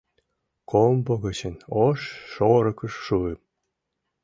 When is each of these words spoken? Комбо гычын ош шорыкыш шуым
Комбо 0.69 1.13
гычын 1.25 1.55
ош 1.85 1.99
шорыкыш 2.31 2.93
шуым 3.05 3.39